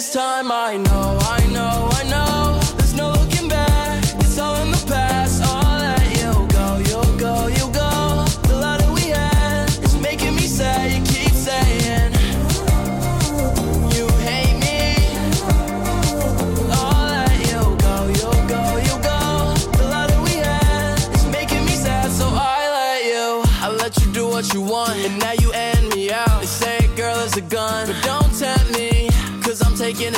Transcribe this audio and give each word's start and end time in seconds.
this 0.00 0.14
time 0.14 0.50
I 0.50 0.78
know 0.78 1.18
I 1.20 1.39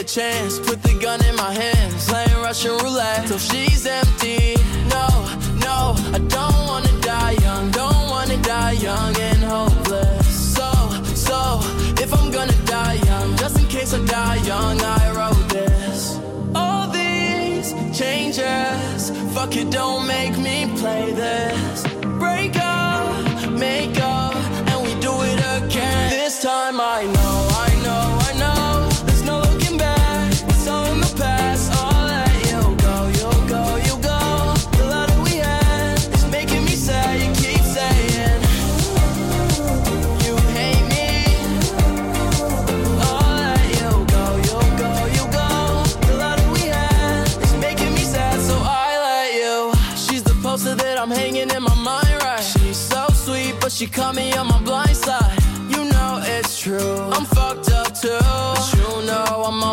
a 0.02 0.05
chance. 0.05 0.59
Put 0.59 0.83
the 0.83 0.95
gun 0.98 1.24
in 1.24 1.37
my 1.37 1.52
hands, 1.52 2.09
playing 2.09 2.38
Russian 2.47 2.77
roulette 2.79 3.27
till 3.29 3.38
she's 3.38 3.87
empty. 3.87 4.56
No, 4.97 5.06
no, 5.66 5.79
I 6.16 6.19
don't 6.37 6.60
wanna 6.70 6.95
die 7.01 7.37
young, 7.47 7.70
don't 7.70 8.05
wanna 8.10 8.38
die 8.43 8.77
young 8.87 9.15
and 9.29 9.43
hopeless. 9.55 10.27
So, 10.57 10.69
so 11.29 11.38
if 12.05 12.10
I'm 12.19 12.30
gonna 12.30 12.60
die 12.77 12.98
young, 13.10 13.37
just 13.37 13.59
in 13.60 13.66
case 13.69 13.95
I 13.95 14.05
die 14.05 14.41
young, 14.52 14.80
I 14.80 15.02
wrote 15.16 15.48
this. 15.48 16.19
All 16.55 16.88
these 16.88 17.69
changes, 17.98 19.10
fuck 19.34 19.55
it, 19.57 19.71
don't 19.71 20.07
make 20.07 20.37
me 20.46 20.57
play 20.80 21.12
this. 21.12 21.87
Break 22.24 22.57
up, 22.57 23.51
make 23.51 23.96
up, 24.01 24.34
and 24.71 24.79
we 24.84 24.93
do 25.01 25.12
it 25.30 25.40
again. 25.59 26.10
This 26.10 26.43
time 26.43 26.80
I 26.80 27.05
know. 27.15 27.32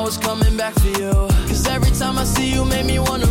was 0.09 0.17
coming 0.17 0.57
back 0.57 0.73
for 0.73 0.87
you. 0.87 1.11
Cause 1.47 1.67
every 1.67 1.91
time 1.91 2.17
I 2.17 2.23
see 2.23 2.51
you, 2.51 2.65
make 2.65 2.83
me 2.83 2.97
wanna 2.97 3.27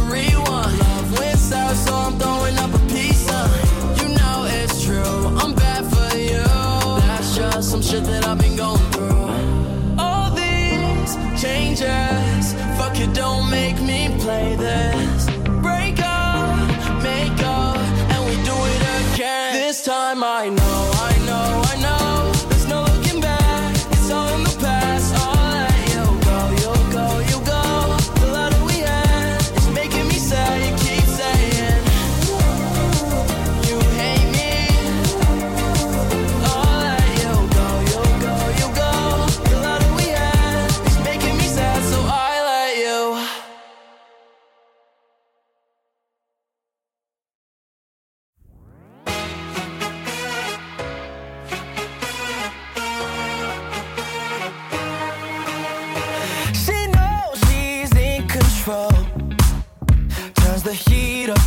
the 60.68 60.74
heat 60.74 61.30
up 61.30 61.40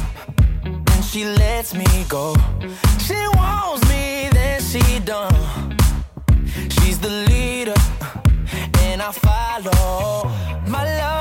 and 0.63 1.05
she 1.05 1.25
lets 1.25 1.75
me 1.75 1.85
go. 2.09 2.35
She 3.05 3.19
wants 3.35 3.87
me, 3.87 4.29
then 4.31 4.59
she 4.59 4.99
done. 4.99 5.77
She's 6.69 6.97
the 6.97 7.11
leader 7.29 7.75
and 8.79 8.99
I 8.99 9.11
follow. 9.11 10.27
My 10.67 10.83
love. 10.97 11.20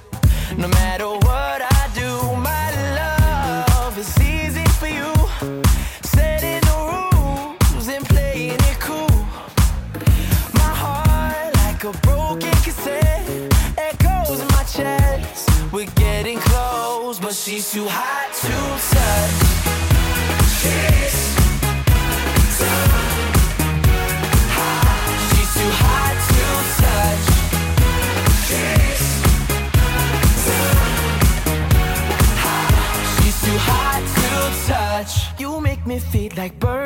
No 0.61 0.67
matter 0.67 1.07
what 1.07 1.59
I 1.63 1.89
do, 1.95 2.35
my 2.35 2.69
love 2.95 3.97
is 3.97 4.15
easy 4.21 4.63
for 4.79 4.85
you. 4.85 5.11
Setting 6.03 6.61
the 6.69 6.77
rules 6.91 7.87
and 7.87 8.05
playing 8.05 8.59
it 8.69 8.79
cool. 8.79 9.09
My 10.53 10.71
heart, 10.83 11.55
like 11.65 11.83
a 11.83 11.91
broken 12.05 12.51
cassette, 12.61 13.27
echoes 13.75 14.39
in 14.39 14.47
my 14.49 14.63
chest. 14.65 15.49
We're 15.73 15.89
getting 15.95 16.37
close, 16.37 17.17
but 17.19 17.33
she's 17.33 17.71
too 17.71 17.87
hot 17.87 18.29
to 18.43 18.79
feet 36.11 36.35
like 36.35 36.59
birds. 36.59 36.80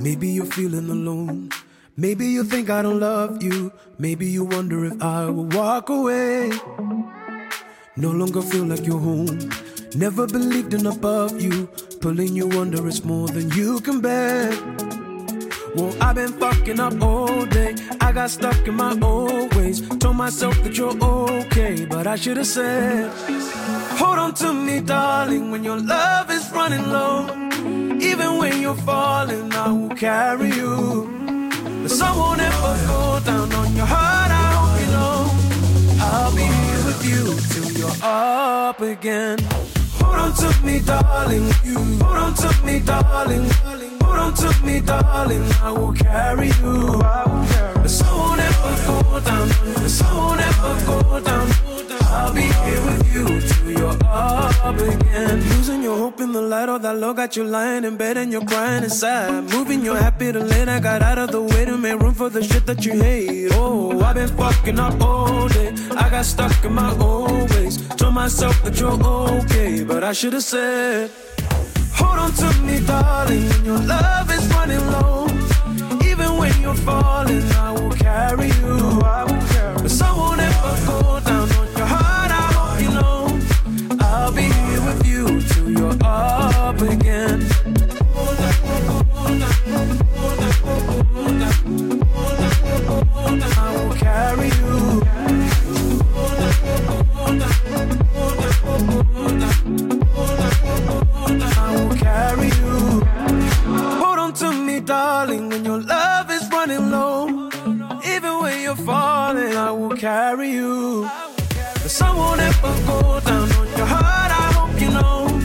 Maybe 0.00 0.28
you're 0.28 0.46
feeling 0.46 0.88
alone. 0.88 1.50
Maybe 1.96 2.26
you 2.26 2.44
think 2.44 2.70
I 2.70 2.82
don't 2.82 3.00
love 3.00 3.42
you. 3.42 3.72
Maybe 3.98 4.26
you 4.26 4.44
wonder 4.44 4.84
if 4.86 5.02
I 5.02 5.26
will 5.26 5.44
walk 5.46 5.90
away. 5.90 6.50
No 7.96 8.10
longer 8.10 8.40
feel 8.40 8.64
like 8.64 8.86
you're 8.86 8.98
home. 8.98 9.50
Never 9.94 10.26
believed 10.26 10.72
in 10.72 10.86
above 10.86 11.40
you. 11.40 11.66
Pulling 12.00 12.34
you 12.34 12.48
under 12.58 12.86
is 12.88 13.04
more 13.04 13.28
than 13.28 13.50
you 13.50 13.80
can 13.80 14.00
bear. 14.00 14.50
Well, 15.74 15.94
I've 16.00 16.16
been 16.16 16.32
fucking 16.32 16.80
up 16.80 17.00
all 17.00 17.46
day. 17.46 17.76
I 18.00 18.10
got 18.12 18.30
stuck 18.30 18.66
in 18.66 18.74
my 18.74 18.98
old 19.00 19.54
ways. 19.54 19.80
Told 19.98 20.16
myself 20.16 20.60
that 20.64 20.76
you're 20.76 20.96
okay, 21.04 21.84
but 21.84 22.06
I 22.08 22.16
should 22.16 22.38
have 22.38 22.46
said, 22.46 23.10
Hold 23.98 24.18
on 24.18 24.34
to 24.34 24.52
me, 24.52 24.80
darling, 24.80 25.52
when 25.52 25.62
your 25.62 25.78
love 25.78 26.30
is 26.30 26.50
running 26.50 26.88
low. 26.88 27.28
Even 28.00 28.38
when 28.38 28.60
you're 28.60 28.74
falling, 28.74 29.52
I 29.52 29.70
will 29.70 29.94
carry 29.94 30.48
you. 30.48 31.08
Sun 31.86 32.18
won't 32.18 32.40
ever 32.40 32.86
go 32.86 33.20
down 33.24 33.52
on 33.52 33.76
your 33.76 33.86
heart, 33.86 34.30
I 34.30 34.46
hope 34.56 34.80
you 34.80 34.90
know. 34.96 35.20
I'll 36.02 36.34
be 36.34 36.42
here 36.42 36.84
with 36.88 37.02
you 37.10 37.24
till 37.52 37.70
you're 37.78 37.98
up 38.02 38.80
again. 38.80 39.38
Hold 40.00 40.16
on 40.16 40.32
to 40.34 40.66
me, 40.66 40.80
darling. 40.80 41.46
You 41.64 41.78
hold 42.02 42.16
on 42.16 42.34
to 42.34 42.66
me, 42.66 42.80
darling. 42.80 43.48
Hold 43.50 43.89
on 44.20 44.34
to 44.34 44.50
me, 44.64 44.80
darling. 44.80 45.44
I 45.62 45.72
will 45.72 45.92
carry 45.92 46.48
you. 46.60 46.74
The 47.84 47.88
sun 47.88 48.12
won't 48.18 48.40
ever 48.40 48.72
go 48.86 49.20
down. 49.20 49.48
The 49.82 49.88
sun 49.88 50.16
won't 50.16 50.40
ever 50.40 50.72
go 50.86 51.20
down. 51.20 51.46
I'll 52.12 52.34
be 52.34 52.42
here 52.42 52.82
with 52.86 53.14
you 53.14 53.24
till 53.50 53.70
you're 53.78 53.98
up 54.04 54.78
again. 54.78 55.36
Losing 55.50 55.82
your 55.82 55.96
hope 55.96 56.20
in 56.20 56.32
the 56.32 56.42
light 56.42 56.68
of 56.68 56.82
that 56.82 56.96
love 56.96 57.16
got 57.16 57.36
you 57.36 57.44
lying 57.44 57.84
in 57.84 57.96
bed 57.96 58.16
and 58.16 58.30
you're 58.32 58.44
crying 58.44 58.84
inside. 58.84 59.44
Moving 59.54 59.84
your 59.84 59.96
happy 59.96 60.32
to 60.32 60.40
late, 60.40 60.68
I 60.68 60.80
got 60.80 61.02
out 61.02 61.18
of 61.18 61.30
the 61.30 61.42
way 61.42 61.64
to 61.64 61.76
make 61.78 61.98
room 62.00 62.14
for 62.14 62.28
the 62.28 62.42
shit 62.42 62.66
that 62.66 62.84
you 62.84 62.92
hate. 62.92 63.52
Oh, 63.54 64.00
I've 64.00 64.16
been 64.16 64.28
fucking 64.28 64.78
up 64.78 65.00
all 65.00 65.48
day. 65.48 65.72
I 65.96 66.10
got 66.10 66.24
stuck 66.24 66.64
in 66.64 66.74
my 66.74 66.92
old 66.98 67.48
ways. 67.54 67.78
Told 67.96 68.14
myself 68.14 68.62
that 68.64 68.78
you're 68.78 69.00
okay, 69.02 69.84
but 69.84 70.02
I 70.04 70.12
should 70.12 70.32
have 70.32 70.44
said, 70.44 71.10
Hold 72.00 72.18
on 72.18 72.32
to 72.32 72.48
me, 72.62 72.80
darling. 72.86 73.46
Your 73.64 73.78
love 73.78 74.30
is 74.30 74.46
running 74.54 74.84
low. 74.90 75.26
Even 76.10 76.36
when 76.36 76.52
you're 76.60 76.74
falling, 76.74 77.42
I 77.52 77.72
will 77.72 77.92
carry 77.92 78.48
you. 78.48 79.00
I 79.02 79.24
will 79.24 79.46
carry. 79.54 79.82
The 79.82 79.88
sun 79.90 80.16
won't 80.16 80.40
ever 80.40 80.86
go 80.86 81.19
I 109.70 109.72
will 109.72 109.96
carry 109.96 110.50
you. 110.50 111.08
The 111.84 111.88
sun 111.88 112.16
won't 112.16 112.40
ever 112.40 112.74
go 112.88 113.20
down 113.20 113.52
on 113.52 113.68
your 113.78 113.86
heart. 113.86 114.32
I 114.42 114.50
hope 114.58 114.80
you 114.82 114.90
know. 114.90 115.40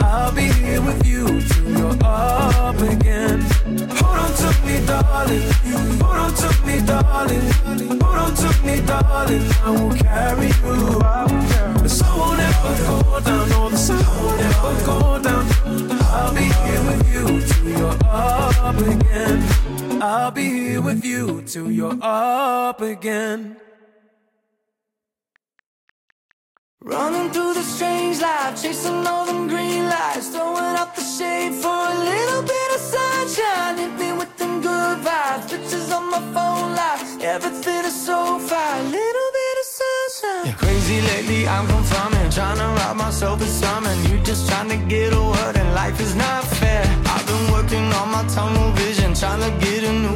I'll 0.00 0.34
be 0.34 0.50
here 0.58 0.82
with 0.82 1.06
you 1.06 1.40
till 1.40 1.70
you're 1.78 1.96
up 2.02 2.80
again. 2.80 3.38
Hold 3.94 4.18
on 4.24 4.32
to 4.42 4.50
me, 4.66 4.84
darling. 4.90 5.46
Hold 6.02 6.18
on 6.18 6.34
to 6.34 6.48
me, 6.66 6.80
darling. 6.84 7.46
Hold 8.02 8.18
on 8.24 8.34
to 8.42 8.50
me, 8.66 8.80
darling. 8.80 9.46
I 9.62 9.70
will 9.70 9.94
carry 9.94 10.46
you. 10.46 10.98
The 11.78 11.88
sun 11.88 12.18
won't 12.18 12.40
ever 12.40 12.74
go 12.82 13.20
down. 13.20 13.48
No, 13.50 13.68
the 13.68 13.76
sun 13.76 14.02
won't 14.18 14.40
ever 14.50 14.74
go 14.84 15.22
down. 15.22 15.46
I'll 16.10 16.34
be 16.34 16.42
here 16.42 16.82
with 16.88 17.06
you 17.14 17.24
till 17.46 17.68
you're 17.78 17.98
up 18.02 18.78
again. 18.78 19.59
I'll 20.02 20.30
be 20.30 20.48
here 20.48 20.80
with 20.80 21.04
you 21.04 21.42
till 21.42 21.70
you're 21.70 21.98
up 22.00 22.80
again. 22.80 23.56
Running 26.82 27.30
through 27.30 27.52
the 27.52 27.62
strange 27.62 28.18
life, 28.18 28.62
chasing 28.62 29.06
all 29.06 29.26
them 29.26 29.46
green 29.46 29.84
lights, 29.84 30.28
throwing 30.28 30.76
up 30.82 30.96
the 30.96 31.02
shade 31.02 31.52
for 31.52 31.68
a 31.68 31.94
little 31.98 32.42
bit 32.42 32.74
of 32.74 32.80
sunshine. 32.80 33.76
Hit 33.76 33.92
me 33.98 34.12
with 34.14 34.34
them 34.38 34.62
good 34.62 34.98
vibes, 35.04 35.50
pictures 35.50 35.92
on 35.92 36.10
my 36.10 36.20
phone 36.32 36.74
lights, 36.74 37.22
everything 37.22 37.84
is 37.84 38.06
so 38.06 38.38
fine. 38.38 38.84
Little 38.90 39.30
bit 39.40 39.54
of 39.60 39.66
sunshine. 39.80 40.46
Yeah, 40.46 40.54
crazy 40.54 41.02
lately, 41.02 41.46
I'm 41.46 41.66
confirming, 41.66 42.30
trying 42.30 42.56
to 42.56 42.68
rob 42.80 42.96
myself 42.96 43.42
of 43.42 43.48
something. 43.48 43.98
You 44.10 44.18
just 44.24 44.48
trying 44.48 44.70
to 44.70 44.78
get 44.88 45.12
a 45.12 45.20
word, 45.20 45.56
and 45.58 45.74
life 45.74 46.00
is 46.00 46.14
not 46.14 46.44
fair. 46.44 46.84
I've 47.04 47.26
been 47.26 47.52
working 47.52 47.92
on 47.92 48.08
my 48.08 48.24
vision, 48.24 48.59
trying 49.20 49.42
to 49.42 49.66
get 49.66 49.84
a 49.84 49.92
new 49.92 50.09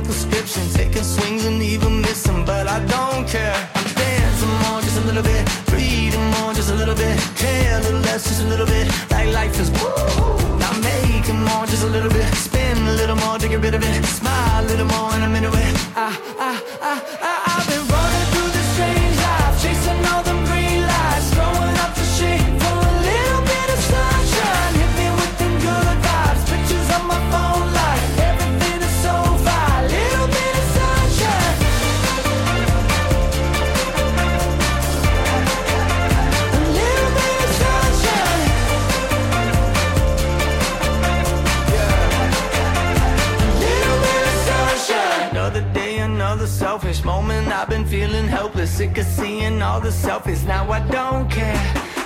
selfish 46.55 47.03
moment. 47.05 47.49
I've 47.49 47.69
been 47.69 47.85
feeling 47.85 48.29
helpless, 48.29 48.71
sick 48.71 48.97
of 48.99 49.07
seeing 49.07 49.61
all 49.61 49.81
the 49.81 49.89
selfies. 49.89 50.47
Now 50.47 50.71
I 50.71 50.81
don't 50.89 51.29
care. 51.29 51.59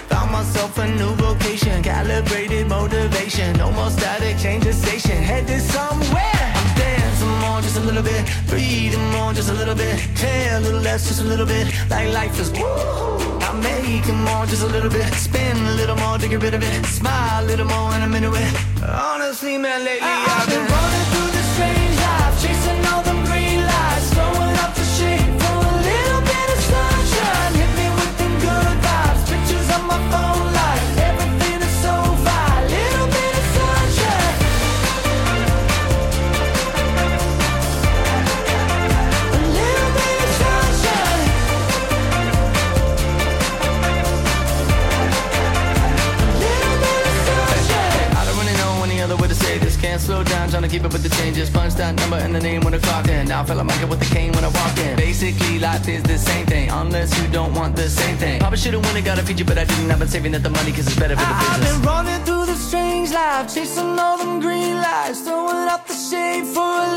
Found 0.08 0.32
myself 0.32 0.78
a 0.78 0.88
new 0.88 1.12
vocation, 1.26 1.82
calibrated 1.82 2.66
motivation. 2.66 3.56
No 3.58 3.70
more 3.72 3.90
static, 3.90 4.38
change 4.38 4.64
the 4.64 4.72
station, 4.72 5.18
headed 5.30 5.60
somewhere. 5.60 6.46
I'm 6.58 6.70
dancing 6.80 7.34
more, 7.44 7.60
just 7.60 7.76
a 7.76 7.84
little 7.88 8.02
bit. 8.02 8.22
Breathing 8.48 9.06
more, 9.12 9.34
just 9.34 9.50
a 9.50 9.54
little 9.54 9.74
bit. 9.74 9.96
Care 10.16 10.56
a 10.56 10.60
little 10.60 10.80
less, 10.80 11.06
just 11.08 11.20
a 11.20 11.24
little 11.24 11.46
bit. 11.46 11.66
Like 11.90 12.08
life 12.14 12.40
is 12.40 12.50
woo. 12.52 13.38
I'm 13.48 13.60
making 13.60 14.20
more, 14.28 14.46
just 14.46 14.62
a 14.62 14.70
little 14.76 14.90
bit. 14.90 15.12
Spin 15.14 15.56
a 15.72 15.74
little 15.74 15.96
more 15.96 16.16
to 16.16 16.26
get 16.26 16.42
rid 16.42 16.54
of 16.54 16.62
it. 16.62 16.86
Smile 16.86 17.44
a 17.44 17.46
little 17.46 17.66
more 17.66 17.94
in 17.96 18.02
a 18.02 18.08
minute. 18.08 18.30
With. 18.30 18.54
Honestly, 18.82 19.58
man, 19.58 19.84
lately 19.84 20.00
ah, 20.02 20.40
I've 20.40 20.48
been 20.48 20.66
ah. 20.66 20.74
running 20.74 21.06
through 21.12 21.30
this 21.36 21.48
strange 21.54 21.96
life, 22.06 22.34
chasing 22.42 22.86
all 22.92 23.07
Can't 49.98 50.06
slow 50.06 50.22
down, 50.22 50.48
trying 50.48 50.62
to 50.62 50.68
keep 50.68 50.84
up 50.84 50.92
with 50.92 51.02
the 51.02 51.08
changes. 51.16 51.50
Punch 51.50 51.74
that 51.74 51.92
number 51.96 52.18
and 52.18 52.32
the 52.32 52.38
name 52.38 52.60
when 52.60 52.72
I 52.72 52.78
clock 52.78 53.08
in. 53.08 53.26
Now 53.26 53.42
I 53.42 53.44
feel 53.44 53.56
like 53.56 53.66
Michael 53.66 53.88
with 53.88 53.98
the 53.98 54.14
cane 54.14 54.30
when 54.30 54.44
I 54.44 54.48
walk 54.48 54.78
in. 54.78 54.96
Basically, 54.96 55.58
life 55.58 55.88
is 55.88 56.04
the 56.04 56.16
same 56.16 56.46
thing, 56.46 56.70
unless 56.70 57.10
you 57.20 57.26
don't 57.32 57.52
want 57.52 57.74
the 57.74 57.88
same 57.88 58.16
thing. 58.16 58.38
Probably 58.38 58.58
should've 58.58 58.84
won 58.84 58.96
it, 58.96 59.04
got 59.04 59.18
a 59.18 59.22
feature, 59.24 59.44
but 59.44 59.58
I 59.58 59.64
didn't. 59.64 59.90
I've 59.90 59.98
been 59.98 60.06
saving 60.06 60.36
up 60.36 60.42
the 60.42 60.50
money 60.50 60.70
cause 60.70 60.86
it's 60.86 60.94
better 60.94 61.16
for 61.16 61.26
the 61.26 61.34
business. 61.34 61.72
I've 61.72 61.82
been 61.82 61.88
running 61.88 62.24
through 62.24 62.46
the 62.46 62.54
strange 62.54 63.10
life, 63.10 63.52
chasing 63.52 63.98
all 63.98 64.18
them 64.18 64.38
green 64.38 64.76
lights, 64.76 65.22
throwing 65.22 65.66
up 65.68 65.84
the 65.88 65.94
shade 65.94 66.46
for 66.46 66.62
a 66.62 66.88